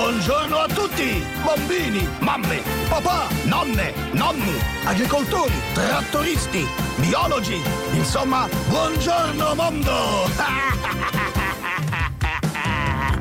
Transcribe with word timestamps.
Buongiorno 0.00 0.56
a 0.56 0.66
tutti! 0.66 1.22
Bambini, 1.44 2.08
mamme, 2.20 2.62
papà, 2.88 3.28
nonne, 3.44 3.92
nonni, 4.12 4.58
agricoltori, 4.84 5.52
trattoristi, 5.74 6.66
biologi, 6.96 7.62
insomma, 7.92 8.48
buongiorno 8.68 9.54
mondo! 9.54 9.92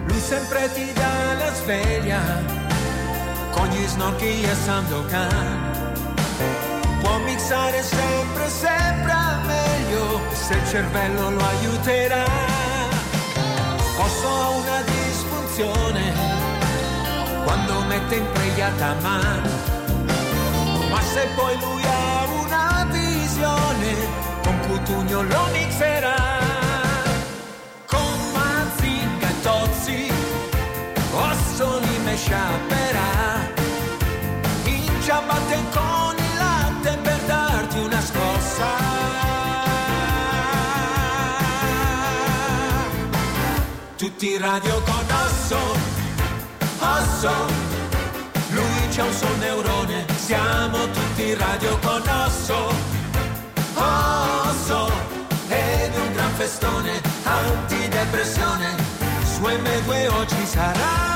Lui 0.07 0.21
sempre 0.21 0.71
ti 0.73 0.93
dà 0.93 1.33
la 1.33 1.53
sveglia 1.53 2.21
con 3.51 3.67
gli 3.67 3.85
snorchi 3.85 4.41
e 4.41 4.55
Sandokan. 4.55 5.93
Può 7.01 7.17
mixare 7.19 7.83
sempre, 7.83 8.47
sempre 8.47 9.15
meglio 9.45 10.21
se 10.31 10.53
il 10.53 10.65
cervello 10.65 11.29
lo 11.29 11.45
aiuterà. 11.45 12.23
Posso 13.97 14.29
una 14.61 14.81
disfunzione 14.83 16.38
quando 17.49 17.81
mette 17.87 18.15
impregliata 18.17 18.95
mano. 19.01 19.49
Ma 20.91 21.01
se 21.01 21.27
poi 21.35 21.57
lui 21.59 21.83
ha 21.83 22.25
una 22.43 22.87
visione, 22.91 23.91
con 24.43 24.59
Cutugno 24.67 25.23
lo 25.23 25.43
mixerà. 25.51 26.37
Con 27.87 28.13
Mazinga 28.33 29.29
e 29.29 29.41
Tozzi, 29.41 30.11
Ossoli 31.11 31.97
me 32.03 32.15
sciaperà. 32.15 33.11
In 34.65 35.01
ciabatte 35.01 35.57
con 35.71 36.15
il 36.17 36.37
latte 36.37 36.97
per 37.01 37.19
darti 37.25 37.79
una 37.79 38.01
scossa. 38.01 38.67
Tutti 43.97 44.33
in 44.33 44.39
radio 44.39 44.81
con 44.83 45.05
Osso 45.25 45.88
osso, 47.19 47.45
lui 48.51 48.87
c'è 48.89 49.01
un 49.01 49.11
sol 49.11 49.37
neurone, 49.39 50.05
siamo 50.15 50.89
tutti 50.89 51.33
radio 51.33 51.77
con 51.79 52.01
osso, 52.07 52.73
osso, 53.75 54.91
ed 55.49 55.95
un 55.95 56.13
gran 56.13 56.31
festone, 56.35 57.01
antidepressione, 57.23 58.75
su 59.23 59.41
M2 59.41 60.13
oggi 60.13 60.45
sarà. 60.45 61.07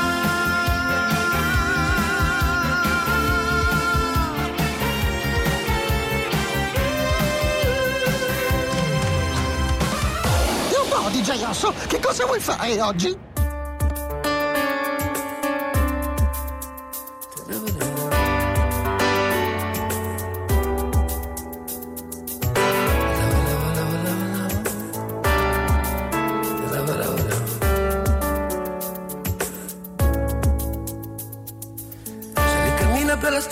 DJ 11.12 11.44
Osso, 11.44 11.74
che 11.88 12.00
cosa 12.00 12.26
vuoi 12.26 12.40
fare 12.40 12.82
oggi? 12.82 13.33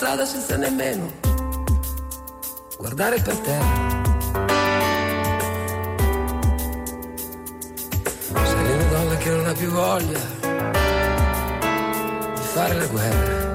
Strada 0.02 0.26
senza 0.26 0.56
nemmeno 0.56 1.12
guardare 2.76 3.20
per 3.20 3.36
terra. 3.38 4.00
Sei 8.34 8.72
una 8.72 8.84
donna 8.90 9.16
che 9.16 9.30
non 9.30 9.46
ha 9.46 9.52
più 9.52 9.70
voglia 9.70 10.18
di 12.34 12.42
fare 12.52 12.74
la 12.74 12.86
guerra. 12.86 13.52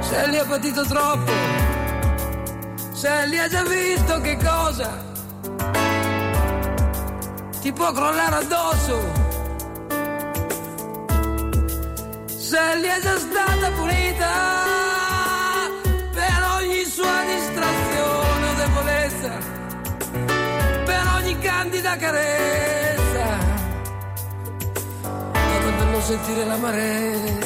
Se 0.00 0.28
li 0.28 0.38
ha 0.38 0.44
patito 0.46 0.86
troppo, 0.86 1.32
se 2.92 3.26
li 3.26 3.38
ha 3.38 3.48
già 3.48 3.62
visto 3.62 4.20
che 4.22 4.38
cosa 4.42 4.90
ti 7.60 7.70
può 7.74 7.92
crollare 7.92 8.36
addosso 8.36 9.25
se 12.56 12.78
gli 12.78 12.86
è 12.86 13.00
già 13.02 13.18
stata 13.18 13.70
punita 13.72 14.30
per 16.10 16.38
ogni 16.56 16.84
sua 16.84 17.16
distrazione 17.34 18.44
o 18.48 18.54
debolezza, 18.62 19.32
per 20.86 21.02
ogni 21.16 21.38
candida 21.38 21.96
carezza, 21.96 23.26
ma 25.02 25.70
per 25.76 25.86
non 25.92 26.00
sentire 26.00 26.44
l'amarezza. 26.46 27.44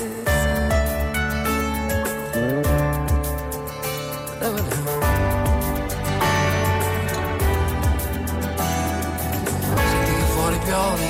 Senti 9.91 10.13
che 10.15 10.27
fuori 10.35 10.59
piove, 10.65 11.09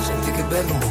senti 0.00 0.30
che 0.32 0.42
bello 0.42 0.89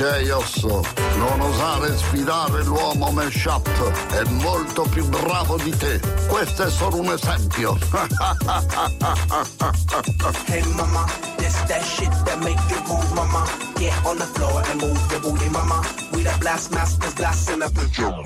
DJ 0.00 0.30
Osso, 0.30 0.82
non 1.16 1.40
osare 1.42 1.94
sfidare 1.94 2.64
l'uomo 2.64 3.10
mashup, 3.10 3.68
è 4.08 4.22
molto 4.30 4.84
più 4.84 5.06
bravo 5.06 5.58
di 5.58 5.76
te. 5.76 6.00
Questo 6.26 6.62
è 6.62 6.70
solo 6.70 7.00
un 7.00 7.12
esempio. 7.12 7.76
hey 10.46 10.62
mama, 10.74 11.04
this 11.36 11.52
that 11.66 11.82
shit 11.84 12.08
that 12.24 12.38
make 12.38 12.58
you 12.70 12.80
move, 12.88 13.12
mama. 13.14 13.46
Get 13.74 13.92
on 14.06 14.16
the 14.16 14.24
floor 14.24 14.62
and 14.70 14.80
move 14.80 14.98
your 15.10 15.20
booty, 15.20 15.50
mama. 15.50 15.82
We 16.14 16.22
the 16.22 16.34
blast 16.40 16.70
masters, 16.70 17.12
blasting 17.12 17.60
up 17.60 17.74
the 17.74 17.86
drum. 17.92 18.24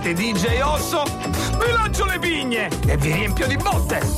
Ascoltate 0.00 0.14
DJ 0.14 0.60
Osso, 0.62 1.02
vi 1.04 1.72
lancio 1.72 2.06
le 2.06 2.18
pigne 2.18 2.68
e 2.86 2.96
vi 2.96 3.12
riempio 3.12 3.46
di 3.46 3.56
botte. 3.56 4.09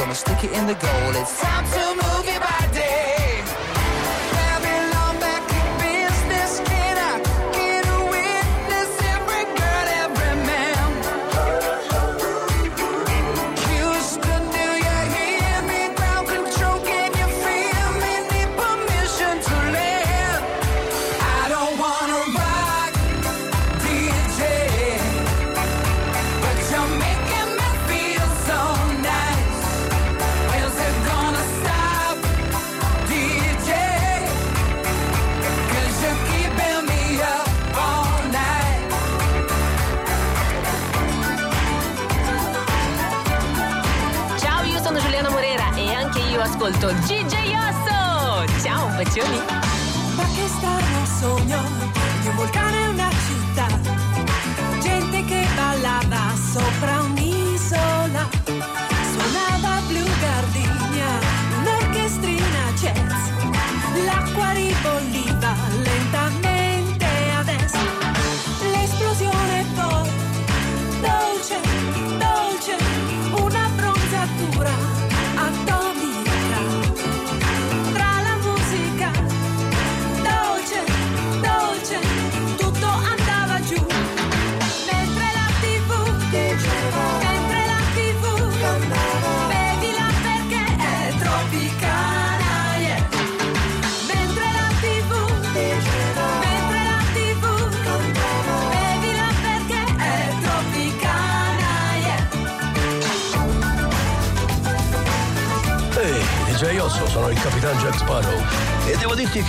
Gonna 0.00 0.14
stick 0.14 0.44
it 0.44 0.52
in 0.52 0.66
the 0.66 0.72
goal. 0.72 1.10
It's 1.14 1.38
time 1.42 1.62
to 1.72 2.02
move 2.02 2.24
your 2.24 2.40
body. 2.40 3.19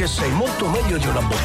che 0.02 0.08
sei 0.08 0.32
molto 0.32 0.68
meglio 0.68 0.98
di 0.98 1.06
una 1.06 1.22
bottiglia. 1.22 1.41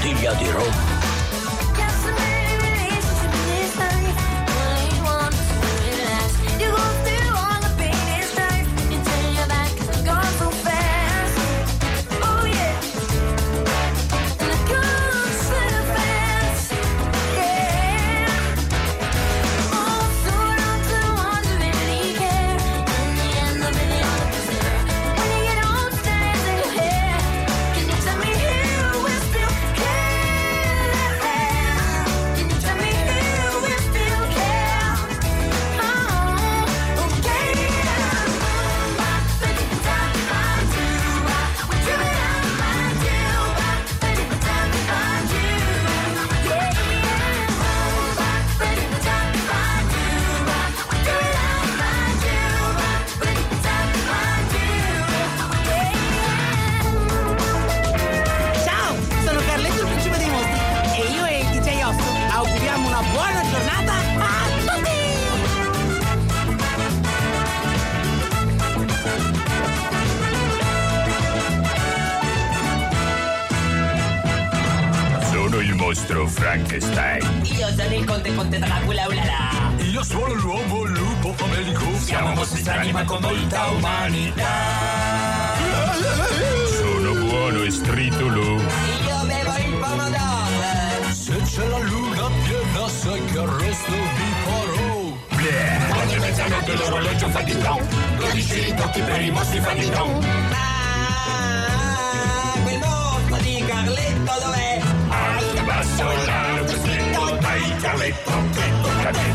Stretto, 107.87 107.95
dai 107.97 108.13
Carletto, 108.17 108.31
che 108.53 108.73
tocca 108.83 109.09
a 109.09 109.13
te, 109.13 109.35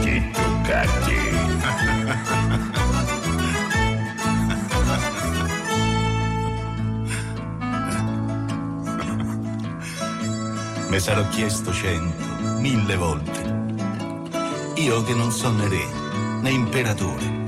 chi 0.00 0.30
tocca 0.32 0.80
a 0.80 0.86
te. 1.04 1.20
Me 10.88 10.98
sarò 10.98 11.26
chiesto 11.28 11.72
cento, 11.72 12.24
mille 12.58 12.96
volte. 12.96 13.60
Io 14.74 15.02
che 15.04 15.14
non 15.14 15.30
sono 15.30 15.58
né 15.58 15.68
re 15.68 15.86
né 16.40 16.50
imperatore. 16.50 17.40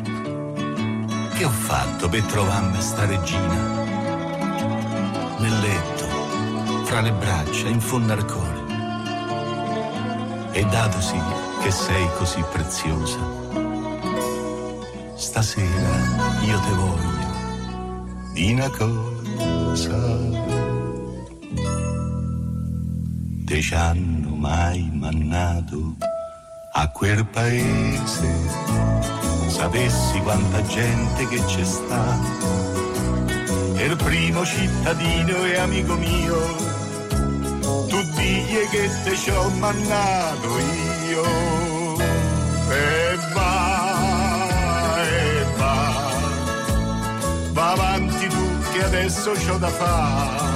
Che 1.35 1.45
ho 1.45 1.51
fatto 1.51 2.09
per 2.09 2.23
trovarmi 2.23 2.81
sta 2.81 3.05
regina? 3.05 3.83
Nel 5.39 5.59
letto, 5.61 6.85
fra 6.85 7.01
le 7.01 7.13
braccia, 7.13 7.69
in 7.69 7.81
fondo 7.81 8.13
al 8.13 8.25
cuore. 8.25 8.64
E 10.57 10.65
datosi 10.67 11.21
che 11.63 11.71
sei 11.73 12.09
così 12.17 12.41
preziosa, 12.53 13.19
stasera 15.17 16.39
io 16.43 16.61
te 16.61 16.71
voglio 16.75 17.15
di 18.35 18.53
una 18.53 18.71
cosa. 18.71 19.99
Te 23.45 23.61
ci 23.61 23.75
hanno 23.75 24.29
mai 24.37 24.91
mannato 24.93 25.97
a 26.75 26.89
quel 26.91 27.27
paese? 27.27 28.33
Sapessi 29.49 30.21
quanta 30.21 30.63
gente 30.67 31.27
che 31.27 31.45
c'è 31.47 31.65
sta. 31.65 32.19
Il 33.77 33.97
primo 33.97 34.45
cittadino 34.45 35.45
e 35.47 35.59
amico 35.59 35.95
mio, 35.95 36.37
digli 38.55 38.69
che 38.69 38.91
te 39.03 39.17
ci 39.17 39.31
ho 39.31 39.49
mannato 39.59 40.59
io. 41.09 41.97
E 42.71 43.19
va, 43.33 45.05
e 45.05 45.45
va, 45.57 46.13
va 47.53 47.71
avanti 47.73 48.29
tu 48.29 48.59
che 48.73 48.85
adesso 48.85 49.33
c'ho 49.33 49.59
da 49.59 49.69
fare 49.69 50.53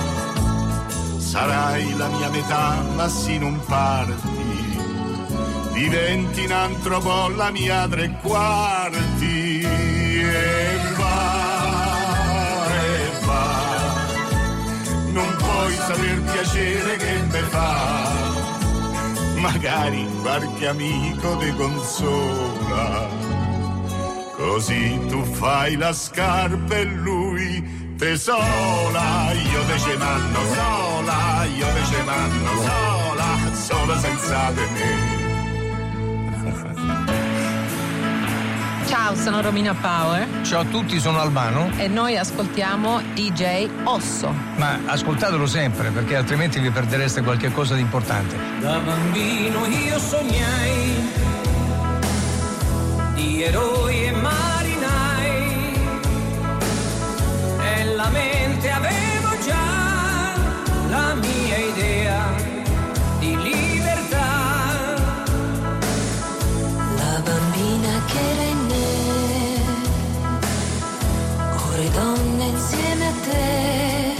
sarai 1.19 1.95
la 1.97 2.09
mia 2.09 2.31
metà, 2.31 2.83
ma 2.95 3.09
sì 3.09 3.38
non 3.38 3.61
parti. 3.67 4.47
Diventi 5.73 6.45
in 6.45 6.52
altro 6.52 7.00
po' 7.00 7.28
la 7.28 7.50
mia 7.50 7.87
tre 7.87 8.19
quarti. 8.23 9.38
Saper 15.88 16.21
piacere 16.21 16.97
che 16.97 17.23
me 17.30 17.42
fa. 17.54 17.76
Magari 19.37 20.07
qualche 20.21 20.66
amico 20.66 21.37
ti 21.38 21.50
consola. 21.57 23.09
Così 24.37 25.00
tu 25.09 25.23
fai 25.25 25.76
la 25.76 25.92
scarpa 25.92 26.76
e 26.76 26.85
lui 26.85 27.95
te 27.97 28.16
sola, 28.16 29.33
io 29.33 29.62
te 29.64 29.78
ce 29.78 29.97
manno 29.97 30.40
sola, 30.54 31.45
io 31.45 31.66
te 31.66 31.85
ce 31.90 32.02
manno 32.02 32.52
sola, 32.68 33.28
sola 33.54 33.99
senza 33.99 34.50
di 34.52 34.66
me. 34.75 35.18
Ciao, 38.88 39.14
sono 39.14 39.42
Romina 39.42 39.75
Power 39.75 40.26
Ciao 40.42 40.61
a 40.61 40.64
tutti, 40.64 40.99
sono 40.99 41.21
Albano. 41.21 41.71
e 41.76 41.88
noi 41.88 42.16
ascoltiamo 42.16 43.00
DJ 43.12 43.68
Osso. 43.85 44.33
Ma 44.57 44.78
ascoltatelo 44.87 45.47
sempre, 45.47 45.90
perché 45.90 46.16
altrimenti 46.16 46.59
vi 46.59 46.71
perdereste 46.71 47.21
qualche 47.23 47.52
cosa 47.52 47.75
di 47.75 47.83
importante. 47.83 48.37
Da 48.61 48.78
bambino 48.78 49.66
io 49.66 49.99
sognai 49.99 51.11
di 53.14 53.42
eroi 53.42 54.04
e 54.07 54.11
marinai 54.12 55.73
nella 57.59 58.09
mente 58.09 58.71
avevo 58.71 59.28
già 59.47 60.35
la 60.88 61.14
mia 61.14 61.57
idea 61.59 62.26
di 63.18 63.37
libertà. 63.37 64.26
La 66.97 67.21
bambina 67.23 68.00
che 68.07 68.18
era 68.18 68.48
ore 71.99 72.17
donne 72.17 72.45
insieme 72.45 73.07
a 73.07 73.12
te, 73.25 74.14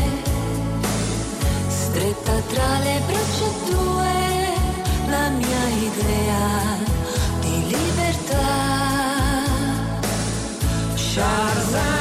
stretta 1.69 2.33
tra 2.49 2.79
le 2.81 3.01
braccia 3.07 3.51
tue, 3.67 4.17
la 5.09 5.29
mia 5.31 5.69
idea 5.91 6.79
di 7.41 7.67
libertà. 7.67 8.47
Sharzan, 10.95 11.98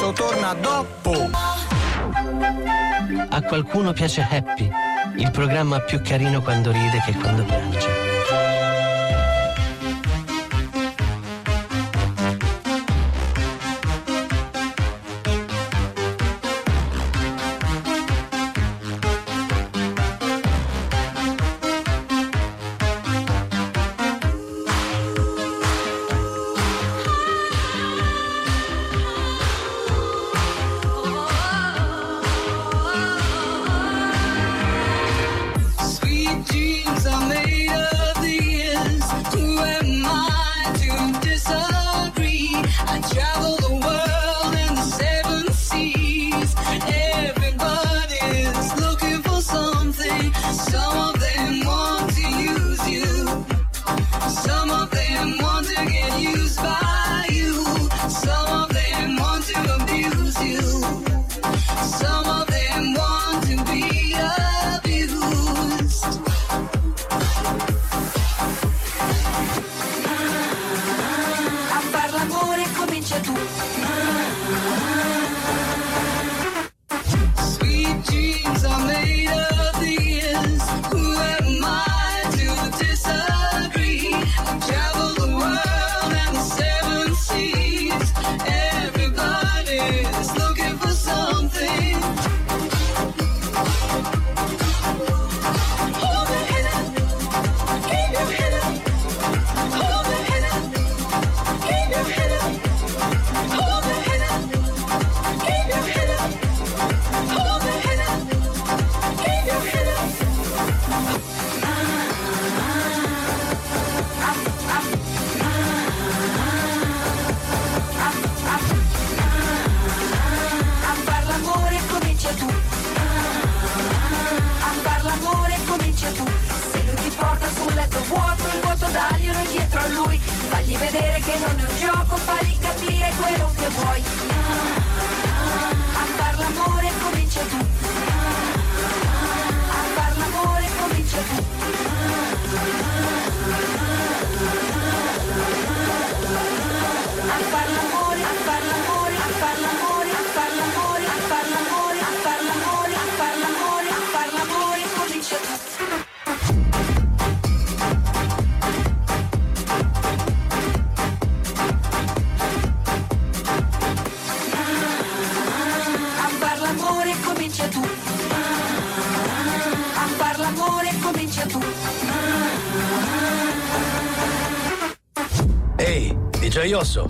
DJ 0.00 0.02
Osso 0.02 0.12
torna 0.12 0.54
dopo. 0.54 1.28
A 3.28 3.42
qualcuno 3.42 3.92
piace 3.92 4.26
Happy, 4.28 4.70
il 5.16 5.30
programma 5.30 5.80
più 5.80 6.00
carino 6.00 6.40
quando 6.40 6.72
ride 6.72 7.02
che 7.04 7.12
quando 7.12 7.44
piange. 7.44 7.99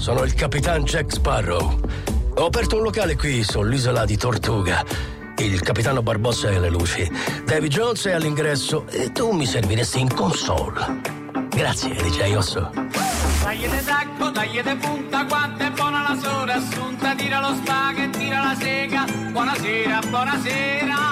Sono 0.00 0.22
il 0.22 0.32
capitan 0.32 0.82
Jack 0.82 1.12
Sparrow. 1.12 1.78
Ho 2.36 2.46
aperto 2.46 2.76
un 2.76 2.82
locale 2.84 3.16
qui 3.16 3.44
sull'isola 3.44 4.06
di 4.06 4.16
Tortuga. 4.16 4.82
Il 5.36 5.60
capitano 5.60 6.02
Barbossa 6.02 6.48
è 6.48 6.56
alle 6.56 6.70
luci. 6.70 7.08
Davy 7.44 7.68
Jones 7.68 8.06
è 8.06 8.12
all'ingresso 8.12 8.86
e 8.88 9.12
tu 9.12 9.30
mi 9.32 9.44
serviresti 9.44 10.00
in 10.00 10.12
console. 10.14 11.00
Grazie, 11.50 11.92
DJ 11.92 12.34
Osso. 12.34 12.70
Sacco, 13.82 14.30
dagli 14.30 14.60
de 14.62 14.76
punta, 14.76 15.26
quanto 15.26 15.64
è 15.64 15.70
buona 15.70 16.08
la 16.08 16.18
sola 16.18 16.54
assunta, 16.54 17.14
tira 17.14 17.40
lo 17.40 17.54
spago 17.56 18.00
e 18.00 18.10
tira 18.10 18.42
la 18.42 18.56
sega. 18.58 19.04
Buonasera, 19.32 19.98
buonasera. 20.08 21.09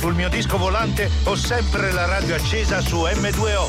Sul 0.00 0.14
mio 0.14 0.30
disco 0.30 0.56
volante 0.56 1.10
ho 1.24 1.34
sempre 1.34 1.92
la 1.92 2.06
radio 2.06 2.34
accesa 2.34 2.80
su 2.80 3.04
M2O. 3.04 3.68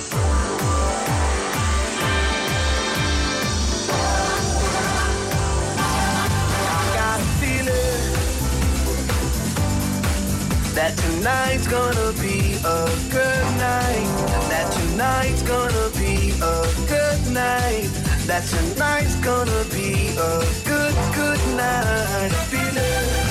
got 6.95 7.19
a 7.19 7.23
feeling 7.41 7.81
that 10.73 10.95
tonight's 10.95 11.67
gonna 11.67 12.13
be 12.21 12.55
a 12.63 12.85
good 13.11 13.45
night. 13.59 14.07
That 14.47 14.71
tonight's 14.71 15.43
gonna 15.43 15.89
be 15.97 16.31
a 16.39 16.63
good 16.87 17.33
night. 17.33 17.89
That 18.25 18.45
tonight's 18.47 19.15
gonna 19.17 19.65
be 19.65 20.15
a 20.15 20.45
good, 20.63 20.95
good 21.13 21.41
night. 21.57 22.31
Feeling. 22.47 23.30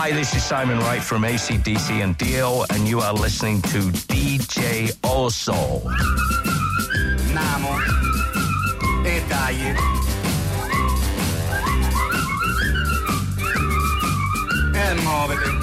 Hi, 0.00 0.12
this 0.12 0.32
is 0.32 0.44
Simon 0.44 0.78
Wright 0.78 1.02
from 1.02 1.22
ACDC 1.22 2.04
and 2.04 2.16
Dio, 2.16 2.62
and 2.70 2.86
you 2.86 3.00
are 3.00 3.12
listening 3.12 3.60
to 3.62 3.90
DJ 4.06 4.96
Also. 5.02 5.82
Namo. 7.34 7.74
E 9.04 9.22
dai. 9.26 9.74
E 14.72 14.94
muovete. 15.02 15.58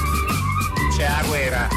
C'è 0.98 1.08
la 1.08 1.24
guerra. 1.26 1.68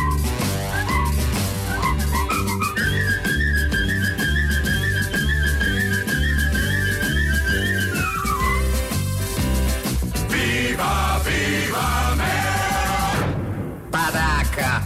Viva, 10.27 11.21
viva! 11.23 12.17
bocca. 14.59 14.83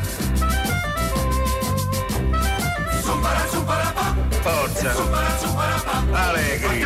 Forza. 4.42 4.92
Allegri. 6.12 6.84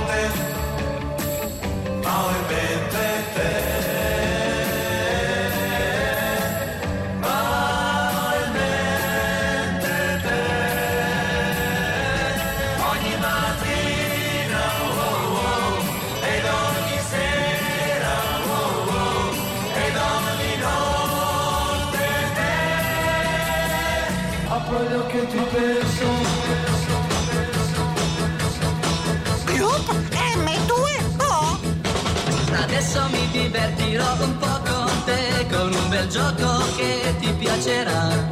Adesso 32.84 33.08
mi 33.12 33.28
divertirò 33.30 34.12
un 34.20 34.36
po' 34.36 34.60
con 34.62 35.04
te 35.06 35.46
con 35.50 35.72
un 35.72 35.88
bel 35.88 36.06
gioco 36.06 36.62
che 36.76 37.14
ti 37.18 37.32
piacerà. 37.32 38.28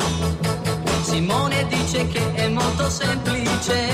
Simone 1.04 1.66
dice 1.68 2.06
che 2.08 2.34
è 2.34 2.48
molto 2.48 2.90
semplice 2.90 3.88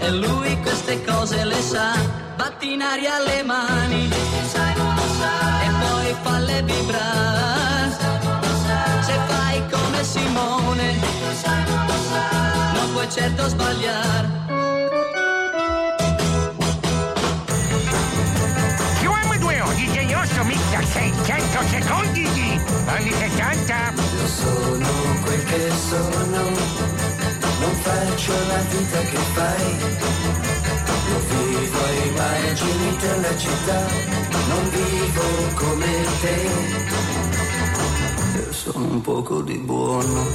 e 0.00 0.10
lui 0.12 0.58
queste 0.62 1.04
cose 1.04 1.44
le 1.44 1.60
sa. 1.60 1.92
Batti 2.34 2.72
in 2.72 2.80
aria 2.80 3.18
le 3.18 3.42
mani 3.42 4.08
e 4.08 5.70
poi 5.80 6.16
falle 6.22 6.62
vibrare. 6.62 7.90
Se 9.02 9.18
fai 9.26 9.62
come 9.70 10.02
Simone 10.02 10.98
non 12.72 12.92
puoi 12.92 13.10
certo 13.10 13.48
sbagliare. 13.48 14.39
Mixa 20.80 21.00
600 21.00 21.68
secondi 21.68 22.22
di 22.32 22.60
anni 22.86 23.12
60. 23.12 23.92
Io 24.16 24.26
sono 24.26 24.88
quel 25.22 25.44
che 25.44 25.70
sono, 25.88 26.42
non 27.60 27.74
faccio 27.82 28.32
la 28.48 28.60
vita 28.70 28.98
che 29.00 29.18
fai. 29.34 29.76
Io 31.10 31.18
vivo 31.28 31.84
ai 31.84 32.10
margini 32.16 32.96
della 32.96 33.36
città, 33.36 33.86
non 34.48 34.70
vivo 34.70 35.26
come 35.54 36.04
te. 36.22 36.48
Io 38.38 38.52
sono 38.52 38.84
un 38.86 39.00
poco 39.02 39.42
di 39.42 39.58
buono, 39.58 40.26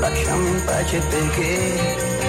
lasciami 0.00 0.48
in 0.48 0.62
pace 0.64 0.98
perché 0.98 2.19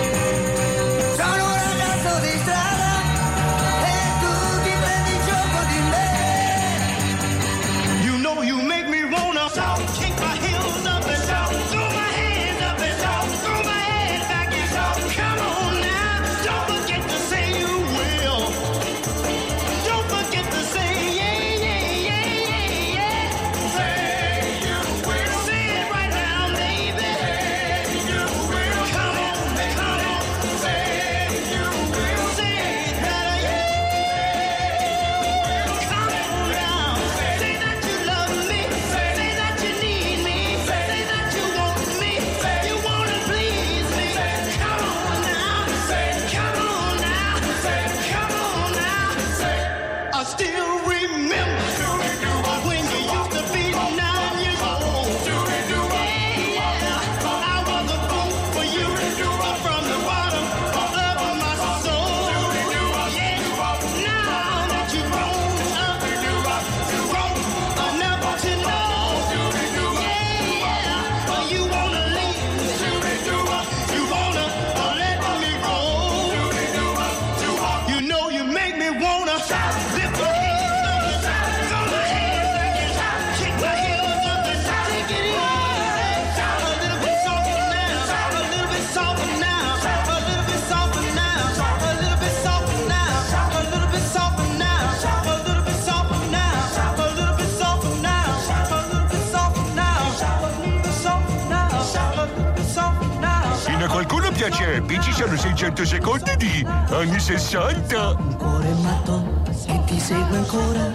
a 104.43 104.49
qualcuno 104.49 104.49
piace 104.49 104.75
Happy, 104.75 104.99
ci 105.01 105.11
sono 105.11 105.37
600 105.37 105.85
secondi 105.85 106.35
di 106.37 106.65
anni 106.65 107.19
60. 107.19 108.15
cuore 108.37 108.73
matto 108.81 109.43
che 109.65 109.81
ti 109.85 109.99
segue 109.99 110.37
ancora. 110.37 110.93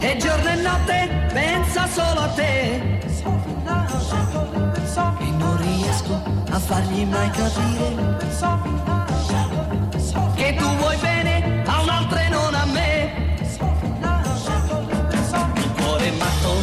E 0.00 0.16
giorno 0.16 0.48
e 0.48 0.54
notte 0.56 1.28
pensa 1.32 1.86
solo 1.86 2.20
a 2.20 2.28
te. 2.28 2.98
E 5.18 5.30
non 5.38 5.56
riesco 5.58 6.20
a 6.50 6.58
fargli 6.58 7.04
mai 7.04 7.30
capire 7.30 8.18
che 10.34 10.54
tu 10.54 10.64
vuoi 10.76 10.96
bene 10.96 11.62
a 11.66 11.82
un'altra 11.82 12.20
e 12.20 12.28
non 12.28 12.54
a 12.54 12.64
me. 12.64 13.36
Un 15.54 15.74
cuore 15.76 16.10
matto, 16.12 16.54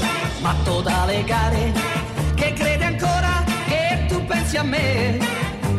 matto 0.41 0.82
da 0.82 1.06
legare, 1.06 1.71
pensi 4.53 4.57
a 4.57 4.63
me. 4.63 5.17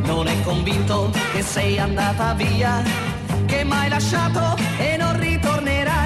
Non 0.05 0.27
è 0.27 0.43
convinto 0.43 1.11
che 1.33 1.43
sei 1.43 1.79
andata 1.79 2.35
via, 2.35 2.83
che 3.47 3.65
m'hai 3.65 3.89
lasciato 3.89 4.57
e 4.79 4.97
non 4.97 5.19
ritornerai. 5.19 6.04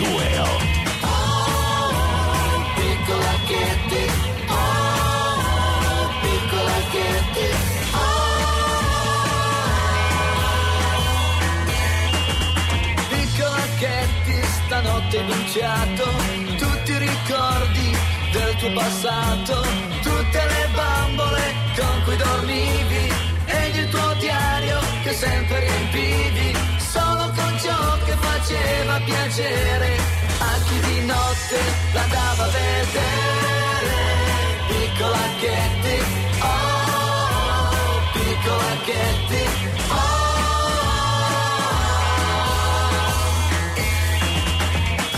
M2O. 0.00 0.48
Piccola 2.76 3.34
Kitty, 3.46 4.06
oh, 4.48 6.08
piccola 6.22 6.76
stanotte 14.66 15.18
hai 15.18 16.56
tutti 16.56 16.92
i 16.92 16.98
ricordi 16.98 17.96
del 18.32 18.56
tuo 18.56 18.72
passato, 18.72 19.62
tutte 20.02 20.44
le 20.46 20.68
bambole 20.74 21.54
con 21.76 22.02
cui 22.04 22.16
dormivi. 22.16 23.12
E 23.46 23.68
il 23.74 23.88
tuo 23.88 24.14
diario 24.18 24.78
che 25.02 25.12
sempre 25.12 25.60
riempivi, 25.60 26.56
ciò 27.70 27.98
che 28.04 28.16
faceva 28.16 29.00
piacere 29.04 29.88
a 30.38 30.52
chi 30.66 30.80
di 30.86 31.06
notte 31.06 31.58
l'andava 31.92 32.44
a 32.44 32.48
vedere. 32.58 33.98
Piccola 34.68 35.24
Katy, 35.42 35.98
oh, 36.40 36.50
Katy, 38.86 39.44
oh. 39.88 40.18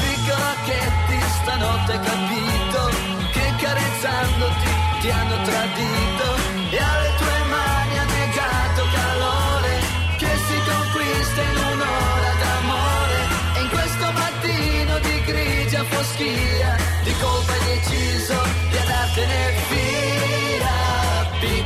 Piccola 0.01 0.53
Katy, 0.69 1.19
stanotte 1.41 1.95
capito 2.09 2.81
che 3.35 3.47
carezzandoti 3.63 4.71
ti 5.01 5.11
hanno 5.11 5.37
tradito 5.45 6.12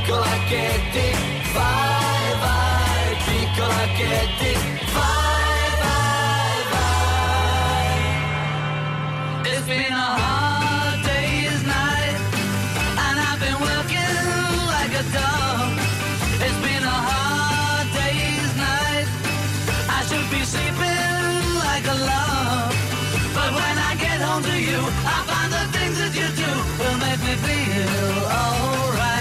piccola 0.07 0.37
Katy 0.49 1.09
vai 1.53 2.27
vai 2.43 3.07
piccola 3.27 3.85
Katy 3.99 4.53
vai 4.95 5.67
vai 5.83 6.59
vai 6.71 7.91
it's 9.51 9.67
been 9.67 9.91
a 9.91 10.09
hard 10.19 11.03
day's 11.03 11.61
night, 11.63 12.19
and 13.05 13.19
I've 13.19 13.39
been 13.43 13.59
working 13.59 14.15
like 14.73 14.93
a 14.95 15.03
dog. 15.11 15.75
It's 16.39 16.59
been 16.63 16.83
a 16.83 16.99
hard 17.09 17.87
day's 17.99 18.53
night. 18.55 19.09
I 19.89 19.99
should 20.07 20.27
be 20.31 20.41
sleeping 20.45 21.43
like 21.67 21.85
a 21.85 21.97
log. 22.09 22.71
But 23.35 23.49
when 23.59 23.75
I 23.89 23.91
get 23.99 24.21
home 24.21 24.43
to 24.43 24.55
you, 24.69 24.79
I 25.03 25.17
find 25.29 25.51
the 25.51 25.65
things 25.75 25.97
that 25.99 26.13
you 26.15 26.27
do 26.43 26.51
will 26.79 26.97
make 27.05 27.21
me 27.27 27.35
feel 27.43 28.23
alright. 28.39 29.16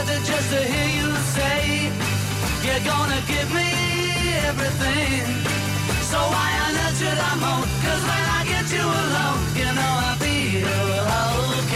Worth 0.00 0.26
just 0.26 0.50
to 0.50 0.60
hear 0.72 0.88
you 0.98 1.14
say 1.36 1.92
You're 2.64 2.84
gonna 2.84 3.20
give 3.26 3.48
me 3.52 3.70
everything 4.48 5.24
So 6.10 6.18
why 6.18 6.50
on 6.64 6.74
earth 6.84 6.98
should 6.98 7.18
I 7.18 7.34
moan? 7.42 7.64
Cause 7.84 8.02
when 8.08 8.24
I 8.38 8.40
get 8.52 8.66
you 8.76 8.86
alone 9.02 9.40
You 9.60 9.68
know 9.78 9.92
I 10.08 10.16
feel 10.20 10.68
okay 11.60 11.69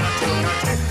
adesso 0.00 0.18
tocca 0.20 0.72
a 0.72 0.89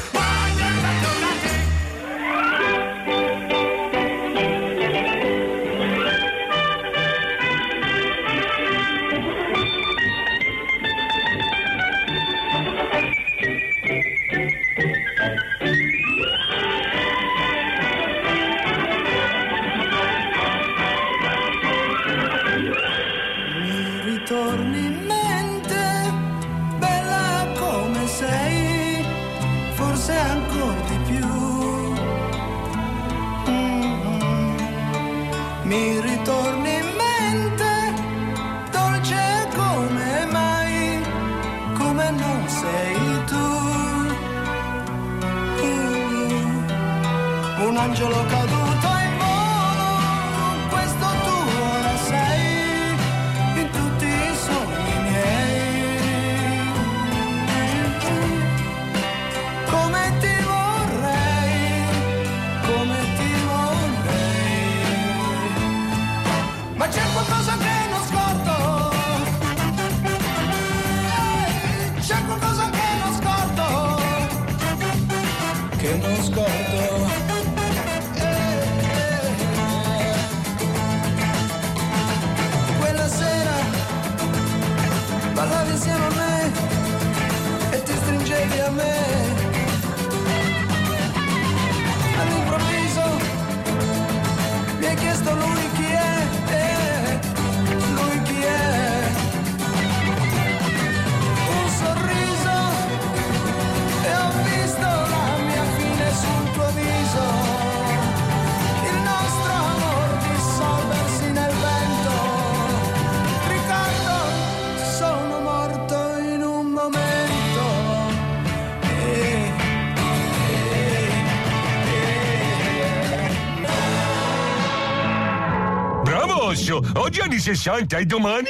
Oggi 127.09 127.21
anni 127.21 127.39
60 127.39 127.97
e 127.97 128.05
domani? 128.05 128.49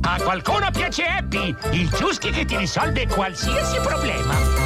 A 0.00 0.20
qualcuno 0.20 0.68
piace 0.72 1.04
Happy, 1.04 1.54
il 1.70 1.88
ciuschi 1.92 2.30
che 2.30 2.44
ti 2.44 2.56
risolve 2.56 3.06
qualsiasi 3.06 3.78
problema. 3.78 4.65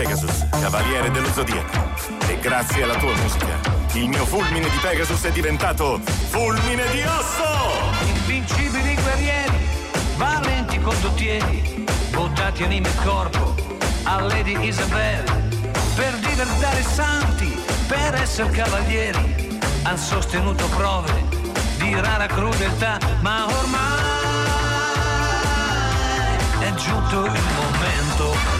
Pegasus, 0.00 0.46
cavaliere 0.48 1.10
dello 1.10 1.30
Zodiaco. 1.30 1.90
E 2.26 2.38
grazie 2.38 2.84
alla 2.84 2.96
tua 2.96 3.14
musica, 3.16 3.60
il 3.92 4.08
mio 4.08 4.24
fulmine 4.24 4.66
di 4.70 4.78
Pegasus 4.78 5.22
è 5.24 5.30
diventato 5.30 6.00
fulmine 6.30 6.90
di 6.90 7.02
Osso! 7.02 8.06
Invincibili 8.06 8.94
guerrieri, 8.94 9.58
valenti 10.16 10.80
condottieri, 10.80 11.84
buttati 12.12 12.62
anima 12.62 12.88
e 12.88 12.94
corpo 13.04 13.54
a 14.04 14.20
Lady 14.20 14.58
Isabel, 14.66 15.22
per 15.94 16.14
diventare 16.14 16.82
santi, 16.82 17.62
per 17.86 18.14
essere 18.14 18.48
cavalieri, 18.52 19.60
han 19.82 19.98
sostenuto 19.98 20.66
prove 20.68 21.24
di 21.76 21.94
rara 22.00 22.24
crudeltà, 22.24 22.98
ma 23.20 23.44
ormai 23.44 24.00
è 26.60 26.72
giunto 26.72 27.26
il 27.26 27.42
momento. 27.54 28.59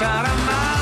Sarà 0.00 0.32
mai? 0.46 0.78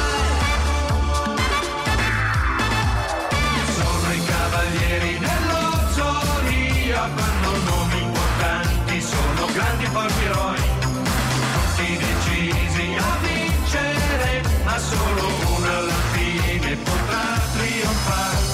Sono 3.75 4.13
i 4.13 4.23
cavalieri 4.31 5.19
dello 5.19 5.63
zodiaco, 5.97 7.21
hanno 7.27 7.53
nomi 7.67 7.99
importanti, 8.03 9.01
sono 9.01 9.43
grandi 9.53 9.87
forti 9.87 10.25
eroi, 10.25 10.63
tutti 11.55 11.89
decisi 12.07 12.87
a 12.97 13.11
vincere, 13.25 14.31
ma 14.65 14.79
solo 14.79 15.27
uno 15.57 15.69
alla 15.79 16.01
fine 16.13 16.77
potrà 16.77 17.25
trionfare. 17.55 18.47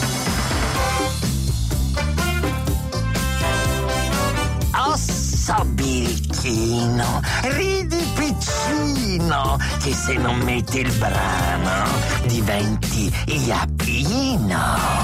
Osso 4.88 5.64
birichino, 5.74 7.20
ridi 7.42 8.03
piccino, 8.64 9.58
che 9.82 9.92
se 9.92 10.14
non 10.14 10.38
metti 10.38 10.80
il 10.80 10.92
brano 10.92 11.88
diventi 12.26 13.12
iappino. 13.26 15.03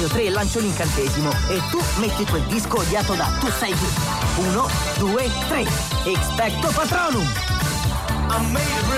Radio 0.00 0.16
3 0.16 0.30
lancio 0.30 0.60
l'incantesimo 0.60 1.30
e 1.50 1.60
tu 1.70 1.78
metti 1.98 2.24
quel 2.24 2.40
disco 2.44 2.78
odiato 2.78 3.12
da 3.12 3.30
Tu 3.38 3.50
sei 3.50 3.74
qui. 3.74 4.46
Uno, 4.46 4.66
due, 4.96 5.30
tre. 5.46 5.66
Expecto 6.04 6.68
Patronum! 6.68 7.26
Amazing. 8.28 8.89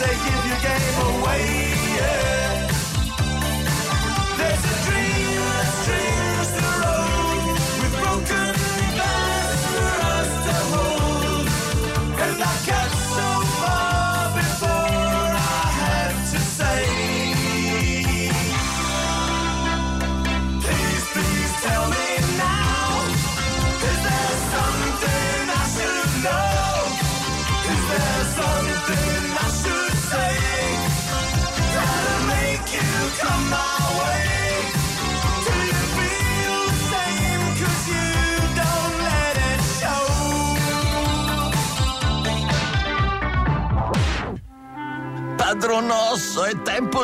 they 0.00 0.14
give 0.14 0.44
you 0.46 0.56
game. 0.62 0.97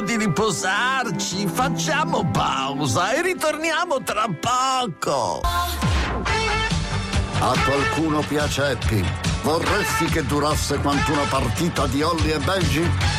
di 0.05 0.16
riposarci, 0.16 1.46
facciamo 1.46 2.30
pausa 2.30 3.12
e 3.12 3.22
ritorniamo 3.22 4.02
tra 4.02 4.26
poco. 4.38 5.40
A 7.40 7.55
qualcuno 7.64 8.20
piace 8.20 8.62
Happy. 8.62 9.05
Vorresti 9.42 10.07
che 10.07 10.24
durasse 10.24 10.78
quanto 10.78 11.12
una 11.12 11.26
partita 11.28 11.86
di 11.86 12.02
Olli 12.02 12.30
e 12.30 12.38
Belgi? 12.38 13.14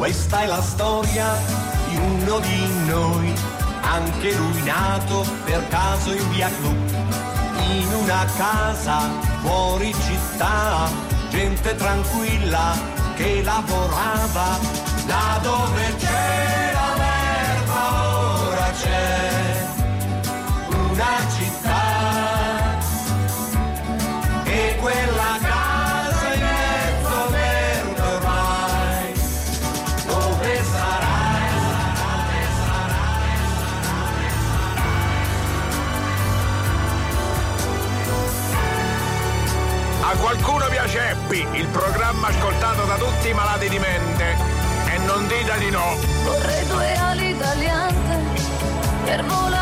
Questa 0.00 0.40
è 0.40 0.46
la 0.46 0.62
storia 0.62 1.36
di 1.90 1.96
uno 1.98 2.38
di 2.38 2.86
noi, 2.86 3.34
anche 3.82 4.34
lui 4.34 4.62
nato 4.62 5.26
per 5.44 5.68
caso 5.68 6.14
in 6.14 6.30
via 6.30 6.48
Clou, 6.58 6.74
in 7.68 7.86
una 8.02 8.24
casa 8.34 9.10
fuori 9.42 9.92
città, 9.92 10.88
gente 11.28 11.76
tranquilla 11.76 12.78
che 13.14 13.42
lavorava, 13.42 14.58
là 15.06 15.38
dove 15.42 15.94
c'era 15.98 16.94
l'erba 16.96 18.48
ora 18.48 18.70
c'è 18.70 19.66
una 20.70 21.28
città 21.28 21.39
Happy, 41.30 41.46
il 41.60 41.68
programma 41.68 42.26
ascoltato 42.26 42.84
da 42.86 42.96
tutti 42.96 43.28
i 43.28 43.32
malati 43.32 43.68
di 43.68 43.78
mente. 43.78 44.36
E 44.92 44.98
non 45.06 45.28
dite 45.28 45.58
di 45.60 45.70
no. 45.70 45.96
Vorrei 46.24 46.66
due 46.66 46.92
ali 46.94 47.38
tagliante 47.38 48.18
per 49.04 49.24
volare 49.24 49.59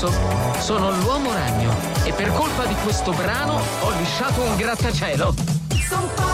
DJ 0.00 0.06
Osso, 0.06 0.60
sono 0.60 0.90
l'uomo 0.92 1.32
ragno 1.32 1.74
e 2.04 2.12
per 2.12 2.32
colpa 2.32 2.64
di 2.64 2.74
questo 2.82 3.12
brano 3.12 3.60
ho 3.80 3.90
lisciato 3.98 4.40
un 4.40 4.56
grattacielo. 4.56 6.29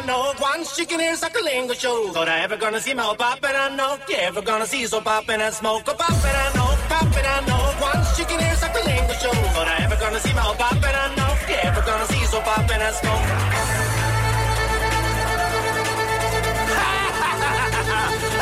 I 0.00 0.06
know 0.06 0.32
one 0.38 0.64
chicken 0.64 0.98
is 0.98 1.20
like 1.20 1.36
a 1.36 1.44
lingo 1.44 1.74
show. 1.74 2.10
So 2.14 2.22
I 2.22 2.40
ever 2.40 2.56
gonna 2.56 2.80
see 2.80 2.94
my 2.94 3.14
pop 3.18 3.44
and 3.44 3.54
I 3.54 3.68
know. 3.76 3.98
Yeah, 4.08 4.28
ever 4.32 4.40
gonna 4.40 4.64
see 4.64 4.86
so 4.86 4.98
pop 5.02 5.28
and 5.28 5.42
I 5.42 5.50
smoke 5.50 5.86
a 5.88 5.94
pop 5.94 6.24
and 6.24 6.36
I 6.44 6.48
know. 6.56 6.70
Pop 6.88 7.16
and 7.18 7.26
I 7.26 7.40
know 7.44 7.62
one 7.84 8.02
chicken 8.16 8.40
is 8.40 8.62
like 8.62 8.74
a 8.80 8.82
lingo 8.88 9.12
show. 9.20 9.30
So 9.30 9.60
I 9.60 9.76
ever 9.84 9.96
gonna 9.96 10.20
see 10.20 10.32
my 10.32 10.54
pop 10.56 10.72
and 10.72 10.96
I 11.04 11.14
know. 11.16 11.32
Yeah, 11.50 11.68
ever 11.68 11.82
gonna 11.82 12.06
see 12.06 12.24
so 12.32 12.40
pop 12.40 12.70
and 12.70 12.82
I 12.82 12.90
smoke. 12.92 13.26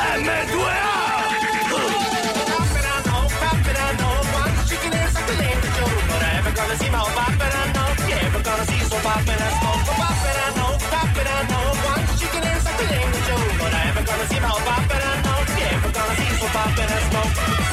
Ahmed 0.06 0.50
Wea! 0.62 0.84
Gonna 6.58 6.76
see 6.76 6.90
my 6.90 6.98
pop 6.98 7.30
and 7.30 7.40
I 7.40 7.72
know, 7.72 8.08
yeah, 8.08 8.34
we're 8.34 8.42
gonna 8.42 8.64
see 8.66 8.80
so 8.80 8.96
pop 8.98 9.20
and 9.20 9.40
I 9.40 9.60
smoke. 9.60 10.67
pop 16.52 16.78
and 16.78 16.90
a 16.90 17.00
smoke. 17.10 17.67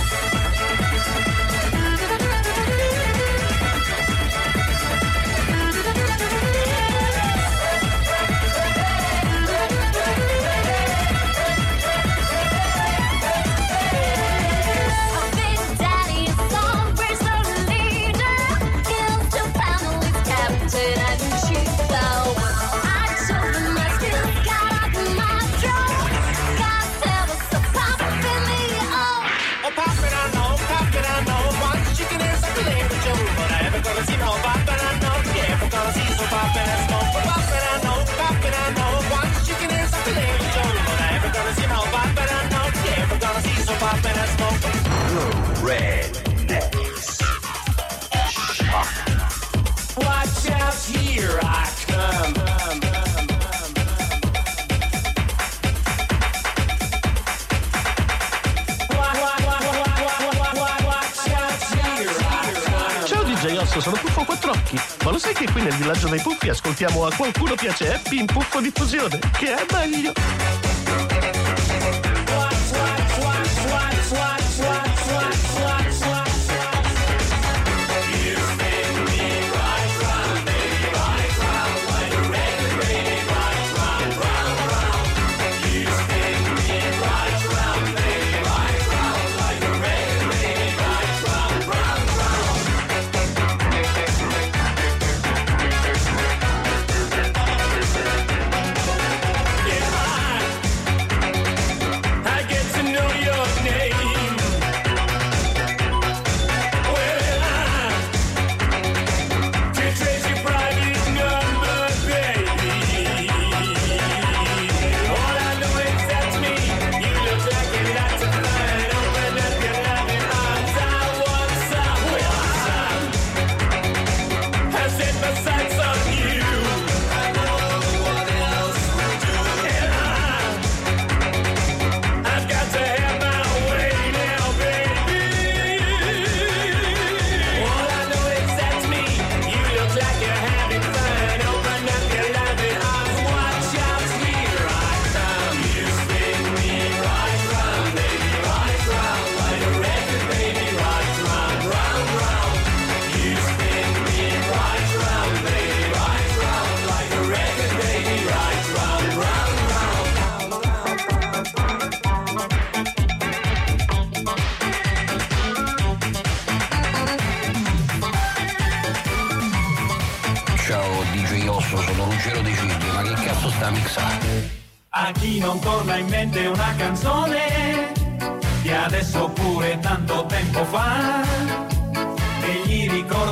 Sai 65.26 65.34
che 65.34 65.52
qui 65.52 65.64
nel 65.64 65.74
villaggio 65.74 66.08
dei 66.08 66.22
Puffi 66.22 66.50
ascoltiamo 66.50 67.08
a 67.08 67.16
qualcuno 67.16 67.56
piace 67.56 67.96
Happy 67.96 68.20
in 68.20 68.28
Puffo 68.28 68.62
Diffusione? 68.62 69.20
Che 69.32 69.56
è 69.56 69.66
meglio? 69.72 71.45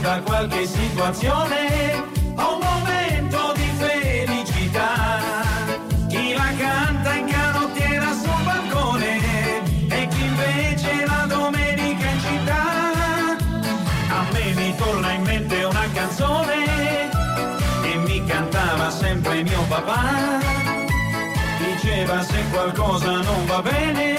Ricorda 0.04 0.22
qualche 0.22 0.66
situazione 0.66 2.04
o 2.36 2.56
un 2.56 2.60
momento 2.62 3.54
di 3.56 3.70
felicità. 3.78 5.22
Chi 6.10 6.34
la 6.34 6.52
canta 6.58 7.14
in 7.16 7.28
canottiera 7.28 8.12
sul 8.12 8.44
balcone 8.44 9.20
e 9.90 10.08
chi 10.08 10.24
invece 10.26 11.06
la 11.06 11.26
domenica 11.28 12.06
in 12.06 12.20
città. 12.20 12.64
A 14.10 14.26
me 14.34 14.54
mi 14.54 14.76
torna 14.76 15.12
in 15.14 15.22
mente 15.22 15.64
una 15.64 15.88
canzone 15.94 17.10
che 17.82 17.96
mi 17.96 18.26
cantava 18.26 18.92
sempre 18.92 19.44
mio 19.44 19.62
papà 19.70 20.42
diceva 21.60 22.22
se 22.24 22.44
qualcosa 22.52 23.22
non 23.22 23.46
va 23.46 23.62
bene, 23.62 24.16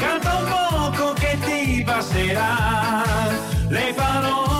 canta 0.00 0.34
un 0.34 0.46
poco 0.48 1.12
che 1.12 1.38
ti 1.44 1.84
passerà. 1.84 3.02
Le 3.68 3.92
parole 3.94 4.53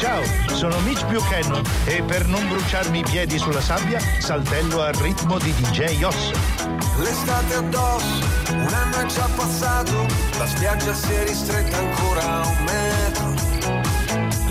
Ciao, 0.00 0.22
sono 0.54 0.80
Mitch 0.80 1.04
Buchanan 1.04 1.62
e 1.84 2.02
per 2.02 2.26
non 2.26 2.48
bruciarmi 2.48 3.00
i 3.00 3.02
piedi 3.02 3.36
sulla 3.36 3.60
sabbia 3.60 4.00
saltello 4.18 4.80
al 4.80 4.94
ritmo 4.94 5.36
di 5.36 5.52
DJ 5.52 6.02
Osso. 6.04 6.32
L'estate 6.96 7.54
addosso, 7.56 8.24
un 8.48 8.72
anno 8.72 8.96
è 8.96 9.04
già 9.04 9.28
passato, 9.36 10.06
la 10.38 10.46
spiaggia 10.46 10.94
si 10.94 11.12
è 11.12 11.24
ristretta 11.24 11.76
ancora 11.76 12.22
a 12.22 12.46
un 12.46 12.64
metro. 12.64 13.34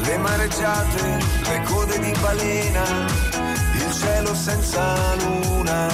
Le 0.04 0.18
mareggiate, 0.20 1.18
le 1.42 1.62
code 1.64 2.00
di 2.00 2.14
balena, 2.22 2.84
il 3.74 3.92
cielo 3.92 4.36
senza 4.36 5.16
luna. 5.16 5.88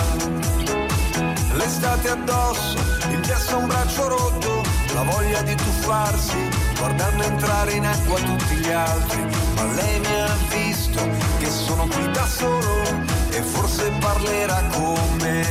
L'estate 1.53 2.09
addosso, 2.09 2.77
il 3.09 3.21
gesso 3.21 3.55
a 3.55 3.59
un 3.59 3.67
braccio 3.67 4.07
rotto, 4.09 4.63
la 4.93 5.03
voglia 5.03 5.41
di 5.43 5.55
tuffarsi, 5.55 6.49
guardando 6.77 7.23
entrare 7.23 7.73
in 7.73 7.85
acqua 7.85 8.19
tutti 8.19 8.55
gli 8.55 8.71
altri. 8.71 9.21
Ma 9.55 9.63
lei 9.73 9.99
mi 9.99 10.21
ha 10.21 10.35
visto 10.49 11.01
che 11.39 11.49
sono 11.49 11.87
qui 11.87 12.11
da 12.11 12.25
solo 12.25 12.83
e 13.29 13.41
forse 13.41 13.91
parlerà 13.99 14.63
con 14.71 15.17
me. 15.21 15.45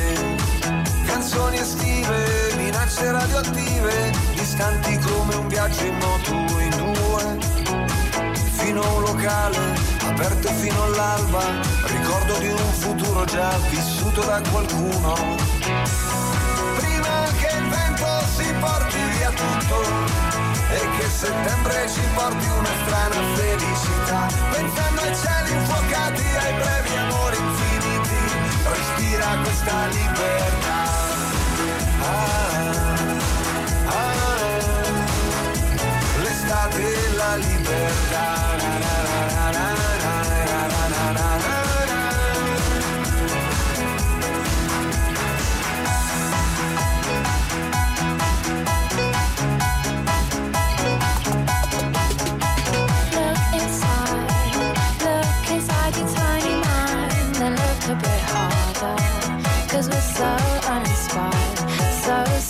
Canzoni 1.06 1.58
estive, 1.58 2.54
minacce 2.56 3.10
radioattive, 3.10 4.12
distanti 4.34 4.98
come 4.98 5.34
un 5.34 5.48
viaggio 5.48 5.84
in 5.84 5.96
moto 5.98 6.58
in 6.60 6.70
due. 6.76 7.38
Fino 8.52 8.82
a 8.82 8.92
un 8.94 9.00
locale, 9.02 9.58
aperto 10.06 10.48
fino 10.48 10.82
all'alba, 10.84 11.42
ricordo 11.86 12.38
di 12.38 12.48
un 12.48 12.72
futuro 12.72 13.24
già 13.24 13.50
vissuto 13.70 14.22
da 14.22 14.40
qualcuno. 14.50 15.14
Prima 16.76 17.24
che 17.38 17.56
il 17.56 17.68
vento 17.68 18.06
si 18.36 18.52
porti 18.58 18.98
via 19.18 19.30
tutto 19.30 20.33
e 20.70 20.80
che 20.98 21.08
settembre 21.08 21.88
ci 21.88 22.00
porti 22.14 22.46
una 22.46 22.74
strana 22.84 23.20
felicità, 23.34 24.26
pensando 24.50 25.00
ai 25.00 25.14
cieli 25.16 25.52
infuocati, 25.52 26.22
ai 26.22 26.52
brevi 26.54 26.96
amori 26.96 27.36
infiniti, 27.36 28.20
respira 28.64 29.38
questa 29.42 29.86
libertà. 29.86 30.82
Ah, 32.00 32.84
ah, 33.86 34.22
l'estate 36.22 36.82
e 36.82 37.14
la 37.16 37.36
libertà. 37.36 38.53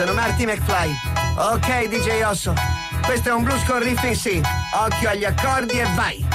Sono 0.00 0.14
Marty 0.14 0.46
McFly. 0.46 0.94
Ok, 1.36 1.88
DJ 1.88 2.22
Osso. 2.22 2.54
Questo 3.04 3.28
è 3.28 3.32
un 3.34 3.42
blues 3.42 3.62
con 3.64 3.80
riff 3.80 4.02
in 4.04 4.16
sì. 4.16 4.40
Occhio 4.72 5.10
agli 5.10 5.26
accordi 5.26 5.78
e 5.78 5.84
vai. 5.94 6.29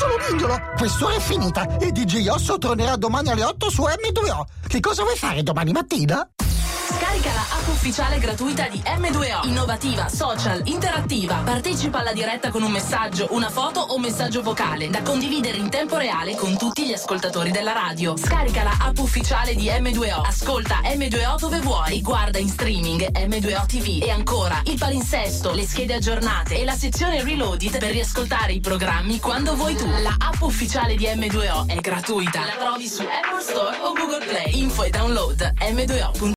Sono 0.00 0.16
Ninjolo. 0.30 0.58
Quest'ora 0.78 1.14
è 1.14 1.20
finita 1.20 1.76
e 1.76 1.92
DJ 1.92 2.28
Osso 2.28 2.56
tornerà 2.56 2.96
domani 2.96 3.28
alle 3.28 3.44
8 3.44 3.68
su 3.68 3.82
M2O. 3.82 4.44
Che 4.66 4.80
cosa 4.80 5.02
vuoi 5.02 5.16
fare 5.16 5.42
domani 5.42 5.72
mattina? 5.72 6.26
Scarica 6.38 7.32
la 7.32 7.40
app 7.40 7.59
ufficiale 7.80 8.18
gratuita 8.18 8.68
di 8.68 8.78
M2O. 8.84 9.46
Innovativa, 9.46 10.06
social, 10.10 10.60
interattiva. 10.66 11.36
Partecipa 11.36 12.00
alla 12.00 12.12
diretta 12.12 12.50
con 12.50 12.62
un 12.62 12.70
messaggio, 12.70 13.28
una 13.30 13.48
foto 13.48 13.80
o 13.80 13.98
messaggio 13.98 14.42
vocale 14.42 14.90
da 14.90 15.00
condividere 15.00 15.56
in 15.56 15.70
tempo 15.70 15.96
reale 15.96 16.34
con 16.34 16.58
tutti 16.58 16.84
gli 16.86 16.92
ascoltatori 16.92 17.50
della 17.50 17.72
radio. 17.72 18.18
Scarica 18.18 18.64
la 18.64 18.76
app 18.78 18.98
ufficiale 18.98 19.54
di 19.54 19.68
M2O. 19.68 20.26
Ascolta 20.26 20.82
M2O 20.82 21.38
dove 21.38 21.60
vuoi. 21.60 22.02
Guarda 22.02 22.36
in 22.36 22.50
streaming 22.50 23.12
M2O 23.12 23.64
TV. 23.64 24.02
E 24.02 24.10
ancora 24.10 24.60
il 24.66 24.76
palinsesto, 24.76 25.54
le 25.54 25.64
schede 25.64 25.94
aggiornate 25.94 26.60
e 26.60 26.64
la 26.64 26.74
sezione 26.74 27.24
reloaded 27.24 27.78
per 27.78 27.92
riascoltare 27.92 28.52
i 28.52 28.60
programmi 28.60 29.18
quando 29.20 29.54
vuoi 29.54 29.74
tu. 29.74 29.86
La 29.86 30.16
app 30.18 30.42
ufficiale 30.42 30.96
di 30.96 31.06
M2O 31.06 31.66
è 31.66 31.76
gratuita. 31.76 32.44
La 32.44 32.56
trovi 32.58 32.86
su 32.86 33.00
Apple 33.00 33.40
Store 33.40 33.78
o 33.78 33.94
Google 33.94 34.22
Play. 34.26 34.60
Info 34.60 34.84
e 34.84 34.90
download 34.90 35.54
m2o.it. 35.60 36.28